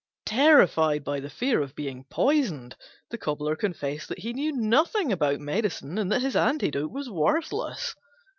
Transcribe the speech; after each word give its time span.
Terrified 0.25 1.03
by 1.03 1.19
the 1.19 1.29
fear 1.29 1.61
of 1.61 1.75
being 1.75 2.05
poisoned, 2.09 2.75
the 3.11 3.19
Cobbler 3.19 3.55
confessed 3.55 4.09
that 4.09 4.17
he 4.17 4.33
knew 4.33 4.51
nothing 4.51 5.11
about 5.11 5.39
medicine, 5.39 5.99
and 5.99 6.11
that 6.11 6.23
his 6.23 6.35
antidote 6.35 6.89
was 6.91 7.07
worthless. 7.07 7.93